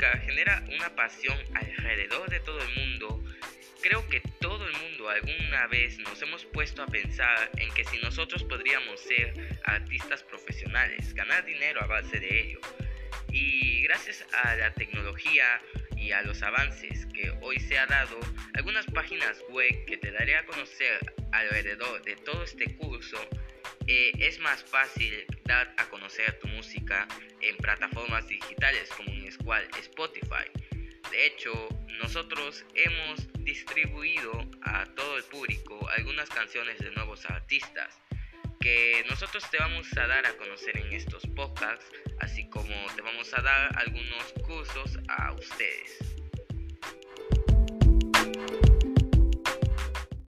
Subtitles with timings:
[0.00, 3.22] genera una pasión alrededor de todo el mundo,
[3.82, 7.98] creo que todo el mundo alguna vez nos hemos puesto a pensar en que si
[7.98, 9.34] nosotros podríamos ser
[9.64, 12.60] artistas profesionales, ganar dinero a base de ello.
[13.30, 15.60] Y gracias a la tecnología
[15.96, 18.18] y a los avances que hoy se ha dado,
[18.54, 23.18] algunas páginas web que te daré a conocer alrededor de todo este curso,
[23.86, 27.06] eh, es más fácil dar a conocer tu música
[27.40, 29.09] en plataformas digitales como
[29.58, 30.46] Spotify.
[31.10, 31.68] De hecho,
[32.00, 34.32] nosotros hemos distribuido
[34.62, 38.00] a todo el público algunas canciones de nuevos artistas
[38.60, 41.86] que nosotros te vamos a dar a conocer en estos podcasts,
[42.20, 46.09] así como te vamos a dar algunos cursos a ustedes.